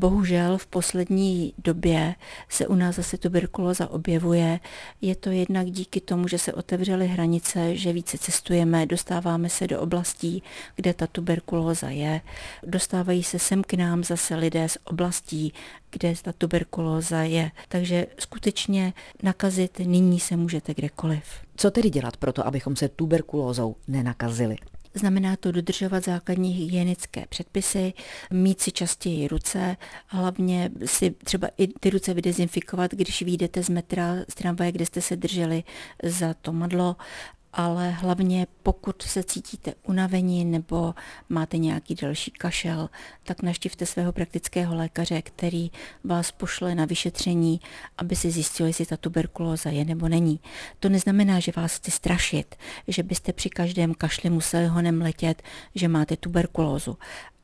[0.00, 2.14] Bohužel v poslední době
[2.48, 4.60] se u nás zase tuberkulóza objevuje.
[5.00, 9.80] Je to jednak díky tomu, že se otevřely hranice, že více cestujeme, dostáváme se do
[9.80, 10.42] oblastí,
[10.74, 12.20] kde ta tuberkulóza je.
[12.62, 15.52] Dostávají se sem k nám zase lidé z oblastí,
[15.90, 17.50] kde ta tuberkulóza je.
[17.68, 18.92] Takže skutečně
[19.22, 21.24] nakazit nyní se můžete kdekoliv.
[21.56, 24.56] Co tedy dělat pro to, abychom se tuberkulózou nenakazili?
[24.96, 27.92] Znamená to dodržovat základní hygienické předpisy,
[28.30, 29.76] mít si častěji ruce,
[30.06, 35.00] hlavně si třeba i ty ruce vydezinfikovat, když vyjdete z metra, z tramvaje, kde jste
[35.00, 35.64] se drželi
[36.02, 36.96] za to madlo
[37.56, 40.94] ale hlavně pokud se cítíte unavení nebo
[41.28, 42.90] máte nějaký další kašel,
[43.24, 45.70] tak naštivte svého praktického lékaře, který
[46.04, 47.60] vás pošle na vyšetření,
[47.98, 50.40] aby si zjistil, jestli ta tuberkulóza je nebo není.
[50.80, 52.56] To neznamená, že vás chci strašit,
[52.88, 55.42] že byste při každém kašli museli honem letět,
[55.74, 56.98] že máte tuberkulózu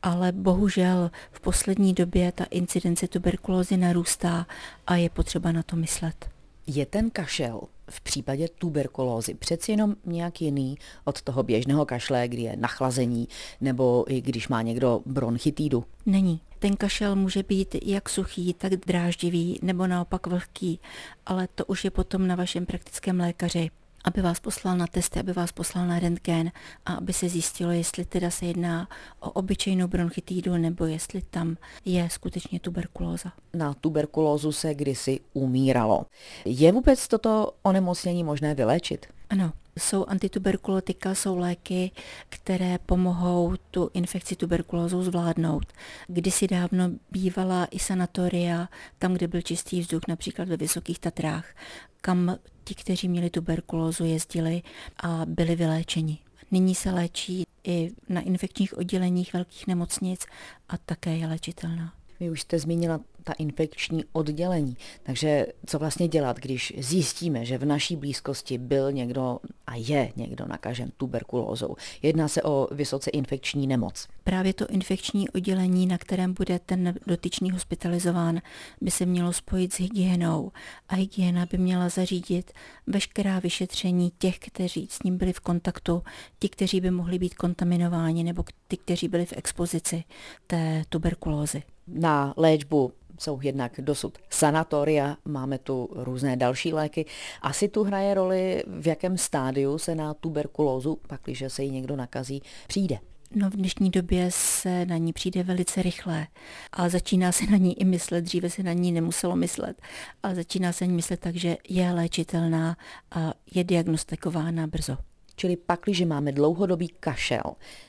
[0.05, 4.47] ale bohužel v poslední době ta incidence tuberkulózy narůstá
[4.87, 6.32] a je potřeba na to myslet.
[6.67, 7.61] Je ten kašel
[7.91, 13.29] v případě tuberkulózy přeci jenom nějak jiný od toho běžného kašle, kdy je nachlazení,
[13.61, 15.85] nebo i když má někdo bronchitídu?
[16.07, 16.41] Není.
[16.59, 20.81] Ten kašel může být jak suchý, tak dráždivý, nebo naopak vlhký,
[21.27, 23.71] ale to už je potom na vašem praktickém lékaři
[24.05, 26.53] aby vás poslal na testy, aby vás poslal na rentgen
[26.87, 28.89] a aby se zjistilo, jestli teda se jedná
[29.21, 33.33] o obyčejnou bronchitídu nebo jestli tam je skutečně tuberkulóza.
[33.55, 36.07] Na tuberkulózu se kdysi umíralo.
[36.45, 39.07] Je vůbec toto onemocnění možné vyléčit?
[39.31, 41.91] Ano, jsou antituberkulotika, jsou léky,
[42.29, 45.65] které pomohou tu infekci tuberkulózou zvládnout.
[46.07, 51.55] Kdysi dávno bývala i sanatoria, tam, kde byl čistý vzduch, například ve Vysokých Tatrách,
[52.03, 54.63] kam ti, kteří měli tuberkulózu, jezdili
[55.03, 56.19] a byli vyléčeni.
[56.51, 60.27] Nyní se léčí i na infekčních odděleních velkých nemocnic
[60.69, 61.93] a také je léčitelná.
[62.23, 64.77] Vy už jste zmínila ta infekční oddělení.
[65.03, 70.47] Takže co vlastně dělat, když zjistíme, že v naší blízkosti byl někdo a je někdo
[70.47, 71.77] nakažen tuberkulózou?
[72.03, 74.09] Jedná se o vysoce infekční nemoc.
[74.25, 78.41] Právě to infekční oddělení, na kterém bude ten dotyčný hospitalizován,
[78.81, 80.53] by se mělo spojit s hygienou
[80.89, 82.53] a hygiena by měla zařídit
[82.87, 86.03] veškerá vyšetření těch, kteří s ním byli v kontaktu,
[86.39, 90.05] ti, kteří by mohli být kontaminováni nebo ty, kteří byli v expozici
[90.47, 91.63] té tuberkulózy.
[91.87, 97.07] Na léčbu jsou jednak dosud sanatoria, máme tu různé další léky.
[97.43, 102.43] Asi tu hraje roli, v jakém stádiu se na tuberkulózu, pakliže se jí někdo nakazí,
[102.67, 102.99] přijde.
[103.35, 106.27] No v dnešní době se na ní přijde velice rychle
[106.73, 109.83] a začíná se na ní i myslet, dříve se na ní nemuselo myslet,
[110.23, 112.77] ale začíná se na ní myslet tak, že je léčitelná
[113.11, 114.97] a je diagnostikována brzo.
[115.37, 117.43] Čili pakliže máme dlouhodobý kašel,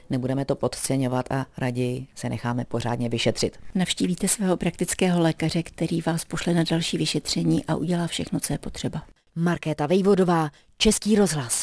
[0.10, 3.58] nebudeme to podceňovat a raději se necháme pořádně vyšetřit.
[3.76, 8.58] Navštívíte svého praktického lékaře, který vás pošle na další vyšetření a udělá všechno, co je
[8.58, 9.04] potřeba.
[9.36, 11.54] Markéta Vejvodová, Český rozhlas.